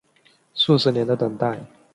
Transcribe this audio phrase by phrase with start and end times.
[0.55, 1.59] 数十年的等待